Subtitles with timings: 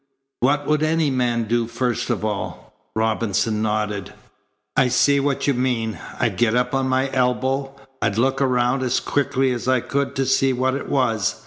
[0.39, 4.11] What would any man do first of all?" Robinson nodded.
[4.75, 5.99] "I see what you mean.
[6.19, 7.75] I'd get up on my elbow.
[8.01, 11.35] I'd look around as quickly as I could to see what it was.